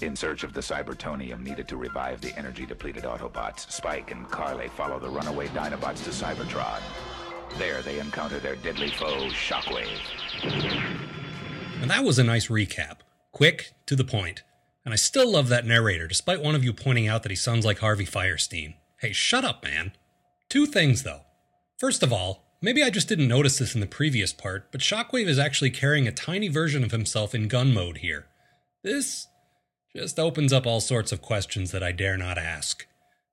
In 0.00 0.14
search 0.14 0.44
of 0.44 0.52
the 0.52 0.60
Cybertonium 0.60 1.42
needed 1.42 1.66
to 1.68 1.76
revive 1.76 2.20
the 2.20 2.36
energy 2.38 2.64
depleted 2.64 3.02
Autobots, 3.02 3.68
Spike 3.70 4.12
and 4.12 4.30
Carly 4.30 4.68
follow 4.68 5.00
the 5.00 5.08
runaway 5.08 5.48
Dinobots 5.48 6.04
to 6.04 6.10
Cybertron. 6.10 6.80
There 7.58 7.82
they 7.82 7.98
encounter 7.98 8.38
their 8.38 8.54
deadly 8.56 8.90
foe, 8.90 9.28
Shockwave. 9.30 9.88
And 11.80 11.90
that 11.90 12.04
was 12.04 12.20
a 12.20 12.24
nice 12.24 12.46
recap. 12.46 12.98
Quick, 13.32 13.72
to 13.86 13.96
the 13.96 14.04
point. 14.04 14.44
And 14.84 14.94
I 14.94 14.96
still 14.96 15.32
love 15.32 15.48
that 15.48 15.66
narrator, 15.66 16.06
despite 16.06 16.42
one 16.42 16.54
of 16.54 16.62
you 16.62 16.72
pointing 16.72 17.08
out 17.08 17.24
that 17.24 17.30
he 17.30 17.36
sounds 17.36 17.66
like 17.66 17.80
Harvey 17.80 18.06
Fierstein. 18.06 18.74
Hey, 19.00 19.12
shut 19.12 19.44
up, 19.44 19.64
man. 19.64 19.92
Two 20.48 20.66
things, 20.66 21.02
though. 21.02 21.22
First 21.76 22.04
of 22.04 22.12
all, 22.12 22.44
maybe 22.62 22.84
I 22.84 22.90
just 22.90 23.08
didn't 23.08 23.26
notice 23.26 23.58
this 23.58 23.74
in 23.74 23.80
the 23.80 23.86
previous 23.86 24.32
part, 24.32 24.70
but 24.70 24.80
Shockwave 24.80 25.26
is 25.26 25.40
actually 25.40 25.70
carrying 25.70 26.06
a 26.06 26.12
tiny 26.12 26.46
version 26.46 26.84
of 26.84 26.92
himself 26.92 27.34
in 27.34 27.48
gun 27.48 27.74
mode 27.74 27.98
here. 27.98 28.26
This 28.84 29.26
just 29.94 30.18
opens 30.18 30.52
up 30.52 30.66
all 30.66 30.80
sorts 30.80 31.12
of 31.12 31.22
questions 31.22 31.70
that 31.70 31.82
I 31.82 31.92
dare 31.92 32.16
not 32.16 32.38
ask. 32.38 32.86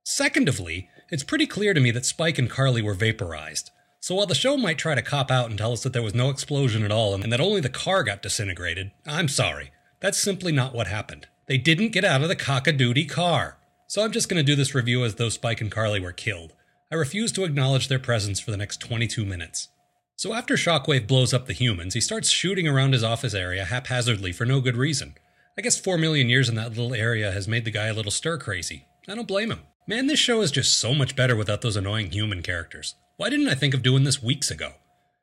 Secondly, 0.03 0.89
it's 1.09 1.23
pretty 1.23 1.47
clear 1.47 1.73
to 1.73 1.81
me 1.81 1.91
that 1.91 2.05
Spike 2.05 2.37
and 2.37 2.49
Carly 2.49 2.81
were 2.81 2.93
vaporized. 2.93 3.71
So 3.99 4.15
while 4.15 4.27
the 4.27 4.35
show 4.35 4.55
might 4.55 4.77
try 4.77 4.93
to 4.93 5.01
cop 5.01 5.31
out 5.31 5.49
and 5.49 5.57
tell 5.57 5.71
us 5.71 5.83
that 5.83 5.93
there 5.93 6.03
was 6.03 6.13
no 6.13 6.29
explosion 6.29 6.83
at 6.83 6.91
all 6.91 7.15
and 7.15 7.31
that 7.31 7.41
only 7.41 7.59
the 7.59 7.69
car 7.69 8.03
got 8.03 8.21
disintegrated, 8.21 8.91
I'm 9.05 9.27
sorry. 9.27 9.71
That's 9.99 10.21
simply 10.21 10.51
not 10.51 10.75
what 10.75 10.87
happened. 10.87 11.27
They 11.47 11.57
didn't 11.57 11.91
get 11.91 12.05
out 12.05 12.21
of 12.21 12.29
the 12.29 12.35
cock-a-doodie 12.35 13.09
car. 13.09 13.57
So 13.87 14.03
I'm 14.03 14.11
just 14.11 14.29
going 14.29 14.37
to 14.37 14.43
do 14.43 14.55
this 14.55 14.75
review 14.75 15.03
as 15.03 15.15
though 15.15 15.29
Spike 15.29 15.61
and 15.61 15.71
Carly 15.71 15.99
were 15.99 16.11
killed. 16.11 16.53
I 16.91 16.95
refuse 16.95 17.31
to 17.33 17.43
acknowledge 17.43 17.87
their 17.87 17.99
presence 17.99 18.39
for 18.39 18.51
the 18.51 18.57
next 18.57 18.77
22 18.77 19.25
minutes. 19.25 19.69
So 20.15 20.33
after 20.33 20.55
Shockwave 20.55 21.07
blows 21.07 21.33
up 21.33 21.45
the 21.45 21.53
humans, 21.53 21.93
he 21.93 22.01
starts 22.01 22.29
shooting 22.29 22.67
around 22.67 22.93
his 22.93 23.03
office 23.03 23.33
area 23.33 23.65
haphazardly 23.65 24.31
for 24.31 24.45
no 24.45 24.61
good 24.61 24.77
reason. 24.77 25.15
I 25.57 25.61
guess 25.61 25.79
4 25.79 25.97
million 25.97 26.27
years 26.27 26.49
in 26.49 26.55
that 26.55 26.69
little 26.69 26.93
area 26.93 27.31
has 27.31 27.47
made 27.47 27.63
the 27.63 27.71
guy 27.71 27.87
a 27.87 27.93
little 27.93 28.11
stir 28.11 28.37
crazy. 28.37 28.87
I 29.07 29.15
don't 29.15 29.27
blame 29.27 29.51
him. 29.51 29.61
Man, 29.87 30.07
this 30.07 30.19
show 30.19 30.41
is 30.41 30.51
just 30.51 30.77
so 30.77 30.93
much 30.93 31.15
better 31.15 31.33
without 31.33 31.61
those 31.61 31.77
annoying 31.77 32.11
human 32.11 32.41
characters. 32.41 32.95
Why 33.15 33.29
didn't 33.29 33.47
I 33.47 33.55
think 33.55 33.73
of 33.73 33.81
doing 33.81 34.03
this 34.03 34.21
weeks 34.21 34.51
ago? 34.51 34.73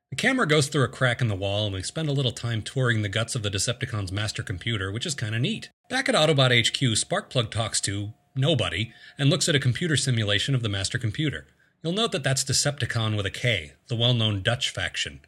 The 0.09 0.17
camera 0.17 0.47
goes 0.47 0.69
through 0.69 0.85
a 0.85 0.89
crack 0.89 1.21
in 1.21 1.29
the 1.29 1.35
wall, 1.35 1.67
and 1.67 1.75
we 1.75 1.83
spend 1.83 2.09
a 2.09 2.13
little 2.13 2.33
time 2.33 2.63
touring 2.63 3.03
the 3.03 3.11
guts 3.11 3.35
of 3.35 3.43
the 3.43 3.51
Decepticons' 3.51 4.11
master 4.11 4.43
computer, 4.43 4.91
which 4.91 5.05
is 5.05 5.15
kinda 5.15 5.39
neat. 5.39 5.69
Back 5.91 6.09
at 6.09 6.15
Autobot 6.15 6.51
HQ, 6.51 6.95
Sparkplug 6.97 7.51
talks 7.51 7.79
to 7.83 8.15
nobody 8.35 8.93
and 9.19 9.29
looks 9.29 9.51
at 9.51 9.55
a 9.55 9.61
computer 9.61 9.99
simulation 9.99 10.55
of 10.55 10.63
the 10.63 10.69
master 10.71 10.97
computer. 10.99 11.47
You'll 11.83 11.93
note 11.93 12.13
that 12.13 12.23
that's 12.25 12.45
Decepticon 12.45 13.19
with 13.19 13.27
a 13.27 13.31
K, 13.31 13.73
the 13.89 13.97
well 13.97 14.15
known 14.15 14.43
Dutch 14.43 14.71
faction. 14.71 15.21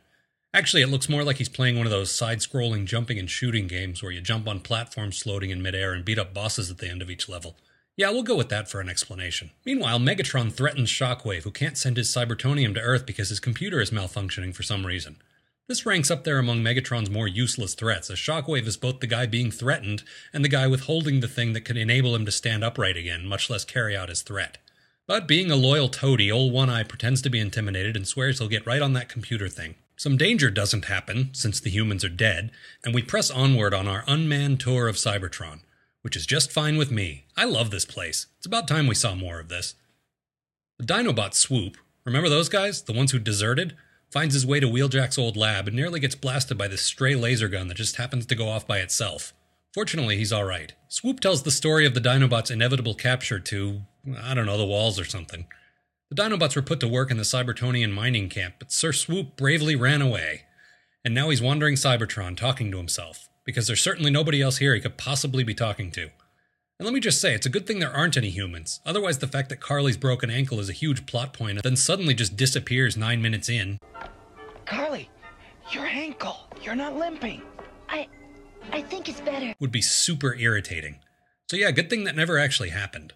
Actually, 0.55 0.83
it 0.83 0.89
looks 0.89 1.09
more 1.09 1.25
like 1.25 1.39
he's 1.39 1.49
playing 1.49 1.77
one 1.77 1.85
of 1.85 1.91
those 1.91 2.13
side 2.13 2.39
scrolling 2.39 2.85
jumping 2.85 3.19
and 3.19 3.29
shooting 3.29 3.67
games 3.67 4.01
where 4.01 4.13
you 4.13 4.21
jump 4.21 4.47
on 4.47 4.61
platforms 4.61 5.21
floating 5.21 5.51
in 5.51 5.61
midair 5.61 5.93
and 5.93 6.05
beat 6.05 6.17
up 6.17 6.33
bosses 6.33 6.71
at 6.71 6.79
the 6.79 6.89
end 6.89 7.03
of 7.03 7.11
each 7.11 7.29
level. 7.29 7.57
Yeah, 7.97 8.11
we'll 8.11 8.23
go 8.23 8.37
with 8.37 8.51
that 8.51 8.71
for 8.71 8.81
an 8.81 8.89
explanation. 8.89 9.51
Meanwhile, 9.67 9.99
Megatron 9.99 10.53
threatens 10.53 10.91
Shockwave, 10.91 11.43
who 11.43 11.51
can't 11.51 11.77
send 11.77 11.97
his 11.97 12.09
Cybertonium 12.09 12.73
to 12.75 12.81
Earth 12.81 13.05
because 13.05 13.31
his 13.31 13.41
computer 13.41 13.81
is 13.81 13.91
malfunctioning 13.91 14.55
for 14.55 14.63
some 14.63 14.87
reason. 14.87 15.17
This 15.67 15.85
ranks 15.85 16.09
up 16.09 16.23
there 16.23 16.39
among 16.39 16.63
Megatron's 16.63 17.11
more 17.11 17.27
useless 17.27 17.75
threats, 17.75 18.09
as 18.09 18.19
Shockwave 18.19 18.69
is 18.69 18.77
both 18.77 19.01
the 19.01 19.09
guy 19.09 19.27
being 19.27 19.51
threatened 19.51 20.05
and 20.33 20.45
the 20.45 20.49
guy 20.49 20.69
withholding 20.69 21.19
the 21.19 21.27
thing 21.27 21.53
that 21.55 21.65
could 21.65 21.77
enable 21.77 22.15
him 22.15 22.25
to 22.27 22.33
stand 22.33 22.63
upright 22.63 22.97
again, 22.97 23.27
much 23.27 23.51
less 23.51 23.65
carry 23.65 23.97
out 23.97 24.09
his 24.09 24.23
threat. 24.23 24.59
But 25.09 25.27
being 25.27 25.51
a 25.51 25.57
loyal 25.57 25.89
toady, 25.89 26.31
old 26.31 26.53
One 26.53 26.71
Eye 26.71 26.85
pretends 26.85 27.23
to 27.23 27.31
be 27.31 27.41
intimidated 27.41 27.97
and 27.97 28.07
swears 28.07 28.39
he'll 28.39 28.49
get 28.49 28.67
right 28.67 28.83
on 28.83 28.93
that 28.93 29.09
computer 29.09 29.49
thing. 29.49 29.75
Some 29.97 30.17
danger 30.17 30.51
doesn't 30.51 30.87
happen, 30.87 31.31
since 31.33 31.61
the 31.61 31.71
humans 31.71 32.05
are 32.05 32.09
dead, 32.09 32.51
and 32.85 32.95
we 32.95 33.03
press 33.03 33.31
onward 33.31 33.73
on 33.73 33.87
our 33.87 34.05
unmanned 34.07 34.61
tour 34.61 34.89
of 34.89 34.97
Cybertron, 34.97 35.61
which 36.03 36.17
is 36.17 36.27
just 36.27 36.51
fine 36.51 36.77
with 36.77 36.91
me. 36.91 37.27
I 37.37 37.45
love 37.45 37.71
this 37.71 37.85
place. 37.85 38.27
It's 38.39 38.47
about 38.47 38.67
time 38.67 38.87
we 38.87 38.95
saw 38.95 39.15
more 39.15 39.39
of 39.39 39.49
this. 39.49 39.75
The 40.79 40.85
Dinobot 40.85 41.35
swoop, 41.35 41.77
remember 42.05 42.29
those 42.29 42.49
guys? 42.49 42.83
The 42.83 42.93
ones 42.93 43.13
who 43.13 43.21
deserted? 43.21 43.77
Finds 44.11 44.35
his 44.35 44.47
way 44.47 44.61
to 44.61 44.69
Wheeljack's 44.69 45.19
old 45.19 45.37
lab 45.37 45.69
and 45.69 45.77
nearly 45.77 46.01
gets 46.01 46.15
blasted 46.15 46.59
by 46.59 46.69
this 46.69 46.83
stray 46.83 47.15
laser 47.15 47.49
gun 47.49 47.69
that 47.69 47.77
just 47.77 47.97
happens 47.97 48.27
to 48.27 48.35
go 48.35 48.49
off 48.49 48.67
by 48.67 48.79
itself. 48.79 49.33
Fortunately, 49.73 50.17
he's 50.17 50.33
alright. 50.33 50.73
Swoop 50.89 51.21
tells 51.21 51.43
the 51.43 51.51
story 51.51 51.87
of 51.87 51.95
the 51.95 52.01
Dinobot's 52.01 52.51
inevitable 52.51 52.95
capture 52.95 53.41
to, 53.41 53.83
I 54.21 54.35
don't 54.35 54.47
know, 54.47 54.59
the 54.59 54.65
walls 54.65 55.01
or 55.01 55.05
something. 55.05 55.47
The 56.15 56.23
Dinobots 56.23 56.55
were 56.55 56.63
put 56.63 56.79
to 56.79 56.87
work 56.87 57.11
in 57.11 57.17
the 57.17 57.25
Cybertonian 57.25 57.91
mining 57.91 58.29
camp, 58.29 58.55
but 58.61 58.71
Sir 58.71 58.93
Swoop 58.93 59.35
bravely 59.35 59.75
ran 59.75 60.01
away. 60.01 60.43
And 61.05 61.13
now 61.13 61.31
he's 61.31 61.43
wandering 61.43 61.75
Cybertron 61.75 62.37
talking 62.37 62.71
to 62.71 62.77
himself, 62.77 63.29
because 63.45 63.67
there's 63.67 63.83
certainly 63.83 64.13
nobody 64.13 64.41
else 64.41 64.59
here 64.59 64.77
he 64.77 64.81
could 64.81 64.97
possibly 64.97 65.43
be 65.43 65.55
talking 65.55 65.91
to. 65.91 66.03
And 66.79 66.87
let 66.87 66.95
me 66.95 67.01
just 67.01 67.21
say, 67.21 67.35
it's 67.35 67.47
a 67.47 67.51
good 67.51 67.67
thing 67.67 67.81
there 67.81 67.91
aren't 67.91 68.17
any 68.17 68.31
humans. 68.31 68.79
Otherwise, 68.87 69.19
the 69.19 69.27
fact 69.27 69.49
that 69.49 69.61
Carly's 69.61 69.97
broken 69.97 70.31
ankle 70.31 70.61
is 70.61 70.69
a 70.69 70.73
huge 70.73 71.05
plot 71.05 71.33
point, 71.33 71.59
and 71.59 71.65
then 71.65 71.75
suddenly 71.75 72.15
just 72.15 72.37
disappears 72.37 72.97
nine 72.97 73.21
minutes 73.21 73.49
in. 73.49 73.81
Carly, 74.67 75.11
your 75.73 75.87
ankle. 75.87 76.49
You're 76.63 76.77
not 76.77 76.95
limping. 76.97 77.43
I 77.89 78.07
I 78.71 78.83
think 78.83 79.09
it's 79.09 79.21
better. 79.21 79.53
Would 79.59 79.73
be 79.73 79.83
super 79.83 80.37
irritating. 80.37 81.01
So, 81.51 81.57
yeah, 81.57 81.73
good 81.73 81.91
thing 81.91 82.05
that 82.05 82.15
never 82.15 82.39
actually 82.39 82.69
happened. 82.71 83.15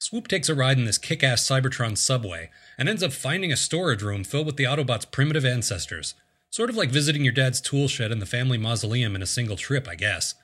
Swoop 0.00 0.28
takes 0.28 0.48
a 0.48 0.54
ride 0.54 0.78
in 0.78 0.84
this 0.84 0.96
kick 0.96 1.24
ass 1.24 1.46
Cybertron 1.46 1.98
subway 1.98 2.50
and 2.78 2.88
ends 2.88 3.02
up 3.02 3.12
finding 3.12 3.50
a 3.50 3.56
storage 3.56 4.02
room 4.02 4.22
filled 4.22 4.46
with 4.46 4.56
the 4.56 4.64
Autobots' 4.64 5.10
primitive 5.10 5.44
ancestors. 5.44 6.14
Sort 6.50 6.70
of 6.70 6.76
like 6.76 6.90
visiting 6.90 7.24
your 7.24 7.32
dad's 7.32 7.60
tool 7.60 7.88
shed 7.88 8.12
in 8.12 8.20
the 8.20 8.26
family 8.26 8.58
mausoleum 8.58 9.16
in 9.16 9.22
a 9.22 9.26
single 9.26 9.56
trip, 9.56 9.88
I 9.88 9.96
guess. 9.96 10.34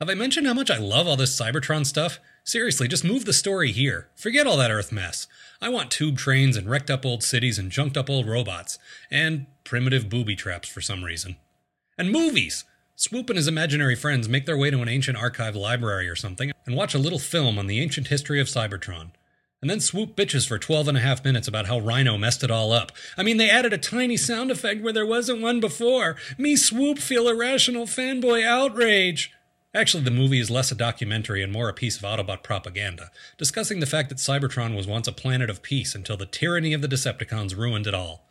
Have 0.00 0.10
I 0.10 0.14
mentioned 0.14 0.48
how 0.48 0.54
much 0.54 0.70
I 0.70 0.78
love 0.78 1.06
all 1.06 1.16
this 1.16 1.38
Cybertron 1.38 1.86
stuff? 1.86 2.18
Seriously, 2.44 2.88
just 2.88 3.04
move 3.04 3.24
the 3.24 3.32
story 3.32 3.70
here. 3.70 4.08
Forget 4.16 4.48
all 4.48 4.56
that 4.56 4.72
Earth 4.72 4.90
mess. 4.90 5.28
I 5.60 5.68
want 5.68 5.92
tube 5.92 6.18
trains 6.18 6.56
and 6.56 6.68
wrecked 6.68 6.90
up 6.90 7.06
old 7.06 7.22
cities 7.22 7.58
and 7.58 7.70
junked 7.70 7.96
up 7.96 8.10
old 8.10 8.26
robots. 8.26 8.80
And 9.12 9.46
primitive 9.62 10.08
booby 10.08 10.34
traps 10.34 10.68
for 10.68 10.80
some 10.80 11.04
reason. 11.04 11.36
And 11.96 12.10
movies! 12.10 12.64
Swoop 12.96 13.30
and 13.30 13.36
his 13.36 13.48
imaginary 13.48 13.94
friends 13.94 14.28
make 14.28 14.44
their 14.44 14.58
way 14.58 14.70
to 14.70 14.82
an 14.82 14.88
ancient 14.88 15.16
archive 15.16 15.54
library 15.54 16.08
or 16.08 16.16
something 16.16 16.51
and 16.66 16.76
watch 16.76 16.94
a 16.94 16.98
little 16.98 17.18
film 17.18 17.58
on 17.58 17.66
the 17.66 17.80
ancient 17.80 18.08
history 18.08 18.40
of 18.40 18.46
Cybertron. 18.46 19.10
And 19.60 19.70
then 19.70 19.78
Swoop 19.78 20.16
bitches 20.16 20.46
for 20.46 20.58
12 20.58 20.88
and 20.88 20.98
a 20.98 21.00
half 21.00 21.24
minutes 21.24 21.46
about 21.46 21.66
how 21.66 21.78
Rhino 21.78 22.18
messed 22.18 22.42
it 22.42 22.50
all 22.50 22.72
up. 22.72 22.90
I 23.16 23.22
mean, 23.22 23.36
they 23.36 23.48
added 23.48 23.72
a 23.72 23.78
tiny 23.78 24.16
sound 24.16 24.50
effect 24.50 24.82
where 24.82 24.92
there 24.92 25.06
wasn't 25.06 25.40
one 25.40 25.60
before. 25.60 26.16
Me, 26.36 26.56
Swoop, 26.56 26.98
feel 26.98 27.28
irrational 27.28 27.86
fanboy 27.86 28.44
outrage. 28.44 29.32
Actually, 29.74 30.02
the 30.02 30.10
movie 30.10 30.40
is 30.40 30.50
less 30.50 30.72
a 30.72 30.74
documentary 30.74 31.42
and 31.42 31.52
more 31.52 31.68
a 31.68 31.72
piece 31.72 31.96
of 31.96 32.02
Autobot 32.02 32.42
propaganda, 32.42 33.10
discussing 33.38 33.80
the 33.80 33.86
fact 33.86 34.08
that 34.08 34.18
Cybertron 34.18 34.76
was 34.76 34.86
once 34.86 35.06
a 35.06 35.12
planet 35.12 35.48
of 35.48 35.62
peace 35.62 35.94
until 35.94 36.16
the 36.16 36.26
tyranny 36.26 36.74
of 36.74 36.82
the 36.82 36.88
Decepticons 36.88 37.56
ruined 37.56 37.86
it 37.86 37.94
all. 37.94 38.26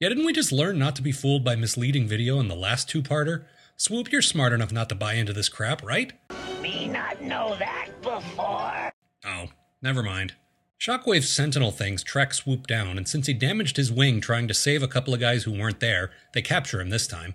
Yeah, 0.00 0.08
didn't 0.08 0.26
we 0.26 0.32
just 0.32 0.50
learn 0.50 0.80
not 0.80 0.96
to 0.96 1.02
be 1.02 1.12
fooled 1.12 1.44
by 1.44 1.54
misleading 1.54 2.08
video 2.08 2.40
in 2.40 2.48
the 2.48 2.56
last 2.56 2.90
two-parter? 2.90 3.44
Swoop, 3.76 4.10
you're 4.12 4.20
smart 4.20 4.52
enough 4.52 4.72
not 4.72 4.88
to 4.88 4.94
buy 4.94 5.14
into 5.14 5.32
this 5.32 5.48
crap, 5.48 5.82
right? 5.82 6.12
Me 6.62 6.86
not 6.86 7.20
know 7.20 7.56
that 7.58 7.88
before. 8.02 8.92
Oh, 9.24 9.48
never 9.82 10.02
mind. 10.02 10.34
Shockwave's 10.78 11.28
sentinel 11.28 11.72
things 11.72 12.04
track 12.04 12.32
Swoop 12.32 12.68
down, 12.68 12.96
and 12.96 13.08
since 13.08 13.26
he 13.26 13.34
damaged 13.34 13.76
his 13.76 13.90
wing 13.90 14.20
trying 14.20 14.46
to 14.46 14.54
save 14.54 14.82
a 14.82 14.88
couple 14.88 15.12
of 15.12 15.20
guys 15.20 15.42
who 15.42 15.52
weren't 15.52 15.80
there, 15.80 16.12
they 16.34 16.42
capture 16.42 16.80
him 16.80 16.90
this 16.90 17.08
time. 17.08 17.34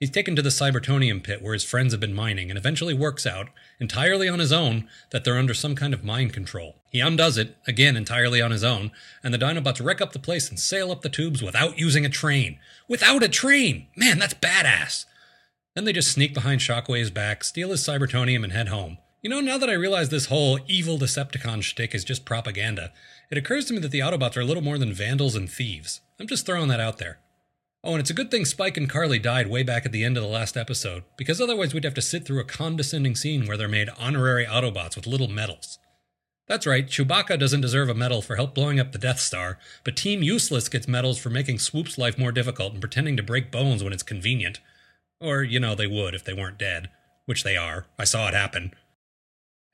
He's 0.00 0.10
taken 0.10 0.34
to 0.36 0.42
the 0.42 0.48
Cybertonium 0.48 1.22
pit 1.22 1.42
where 1.42 1.52
his 1.52 1.64
friends 1.64 1.92
have 1.92 2.00
been 2.00 2.14
mining 2.14 2.50
and 2.50 2.58
eventually 2.58 2.92
works 2.92 3.26
out, 3.26 3.50
entirely 3.78 4.28
on 4.28 4.40
his 4.40 4.52
own, 4.52 4.88
that 5.10 5.22
they're 5.22 5.38
under 5.38 5.54
some 5.54 5.76
kind 5.76 5.94
of 5.94 6.02
mind 6.02 6.32
control. 6.32 6.76
He 6.90 7.00
undoes 7.00 7.38
it, 7.38 7.56
again 7.66 7.96
entirely 7.96 8.42
on 8.42 8.50
his 8.50 8.64
own, 8.64 8.90
and 9.22 9.32
the 9.32 9.38
Dinobots 9.38 9.84
wreck 9.84 10.00
up 10.00 10.12
the 10.12 10.18
place 10.18 10.48
and 10.48 10.58
sail 10.58 10.90
up 10.90 11.02
the 11.02 11.08
tubes 11.08 11.42
without 11.42 11.78
using 11.78 12.04
a 12.04 12.08
train. 12.08 12.58
Without 12.88 13.22
a 13.22 13.28
train! 13.28 13.86
Man, 13.96 14.18
that's 14.18 14.34
badass! 14.34 15.04
Then 15.74 15.84
they 15.84 15.92
just 15.92 16.12
sneak 16.12 16.34
behind 16.34 16.60
Shockwave's 16.60 17.10
back, 17.10 17.44
steal 17.44 17.70
his 17.70 17.80
Cybertonium, 17.80 18.44
and 18.44 18.52
head 18.52 18.68
home. 18.68 18.98
You 19.22 19.30
know, 19.30 19.40
now 19.40 19.56
that 19.58 19.70
I 19.70 19.74
realize 19.74 20.08
this 20.08 20.26
whole 20.26 20.58
evil 20.66 20.98
Decepticon 20.98 21.62
shtick 21.62 21.94
is 21.94 22.04
just 22.04 22.24
propaganda, 22.24 22.92
it 23.30 23.38
occurs 23.38 23.66
to 23.66 23.74
me 23.74 23.78
that 23.80 23.90
the 23.92 24.00
Autobots 24.00 24.36
are 24.36 24.40
a 24.40 24.44
little 24.44 24.62
more 24.62 24.78
than 24.78 24.92
vandals 24.92 25.36
and 25.36 25.48
thieves. 25.48 26.00
I'm 26.18 26.26
just 26.26 26.44
throwing 26.44 26.68
that 26.68 26.80
out 26.80 26.98
there. 26.98 27.20
Oh, 27.84 27.92
and 27.92 28.00
it's 28.00 28.10
a 28.10 28.14
good 28.14 28.30
thing 28.30 28.44
Spike 28.44 28.76
and 28.76 28.90
Carly 28.90 29.18
died 29.18 29.48
way 29.48 29.62
back 29.62 29.86
at 29.86 29.92
the 29.92 30.04
end 30.04 30.16
of 30.16 30.22
the 30.22 30.28
last 30.28 30.56
episode, 30.56 31.04
because 31.16 31.40
otherwise 31.40 31.72
we'd 31.72 31.84
have 31.84 31.94
to 31.94 32.02
sit 32.02 32.24
through 32.24 32.40
a 32.40 32.44
condescending 32.44 33.16
scene 33.16 33.46
where 33.46 33.56
they're 33.56 33.68
made 33.68 33.88
honorary 33.98 34.44
Autobots 34.44 34.94
with 34.94 35.06
little 35.06 35.28
medals. 35.28 35.78
That's 36.48 36.66
right, 36.66 36.86
Chewbacca 36.86 37.38
doesn't 37.38 37.60
deserve 37.60 37.88
a 37.88 37.94
medal 37.94 38.22
for 38.22 38.36
help 38.36 38.54
blowing 38.54 38.78
up 38.78 38.92
the 38.92 38.98
Death 38.98 39.20
Star, 39.20 39.58
but 39.84 39.96
Team 39.96 40.22
Useless 40.22 40.68
gets 40.68 40.86
medals 40.86 41.18
for 41.18 41.30
making 41.30 41.60
Swoop's 41.60 41.96
life 41.96 42.18
more 42.18 42.32
difficult 42.32 42.72
and 42.72 42.80
pretending 42.80 43.16
to 43.16 43.22
break 43.22 43.50
bones 43.50 43.82
when 43.82 43.92
it's 43.92 44.02
convenient. 44.02 44.60
Or, 45.22 45.42
you 45.42 45.60
know, 45.60 45.74
they 45.74 45.86
would 45.86 46.14
if 46.14 46.24
they 46.24 46.32
weren't 46.32 46.58
dead, 46.58 46.90
which 47.26 47.44
they 47.44 47.56
are. 47.56 47.86
I 47.98 48.04
saw 48.04 48.26
it 48.28 48.34
happen. 48.34 48.74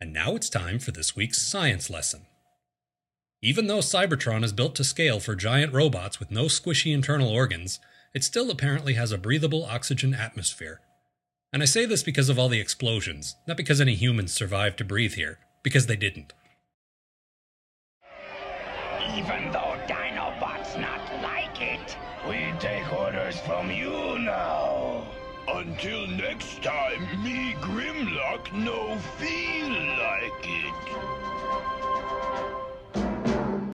And 0.00 0.12
now 0.12 0.36
it's 0.36 0.50
time 0.50 0.78
for 0.78 0.92
this 0.92 1.16
week's 1.16 1.40
science 1.40 1.88
lesson. 1.88 2.26
Even 3.40 3.66
though 3.66 3.78
Cybertron 3.78 4.44
is 4.44 4.52
built 4.52 4.74
to 4.76 4.84
scale 4.84 5.20
for 5.20 5.34
giant 5.34 5.72
robots 5.72 6.20
with 6.20 6.30
no 6.30 6.44
squishy 6.44 6.92
internal 6.92 7.30
organs, 7.30 7.80
it 8.14 8.24
still 8.24 8.50
apparently 8.50 8.94
has 8.94 9.10
a 9.10 9.18
breathable 9.18 9.64
oxygen 9.64 10.12
atmosphere. 10.12 10.80
And 11.52 11.62
I 11.62 11.66
say 11.66 11.86
this 11.86 12.02
because 12.02 12.28
of 12.28 12.38
all 12.38 12.48
the 12.48 12.60
explosions, 12.60 13.36
not 13.46 13.56
because 13.56 13.80
any 13.80 13.94
humans 13.94 14.34
survived 14.34 14.76
to 14.78 14.84
breathe 14.84 15.14
here, 15.14 15.38
because 15.62 15.86
they 15.86 15.96
didn't. 15.96 16.32
Even 19.16 19.50
though 19.50 19.78
Dinobots 19.86 20.78
not 20.78 21.00
like 21.22 21.62
it, 21.62 21.96
we 22.28 22.52
take 22.58 22.92
orders 22.92 23.38
from 23.40 23.70
you 23.70 24.18
now. 24.18 25.06
Until 25.54 26.06
next 26.08 26.62
time, 26.62 27.24
me 27.24 27.54
Grimlock 27.60 28.52
no 28.52 28.96
feel 29.18 29.68
like 29.70 30.44
it. 30.44 31.88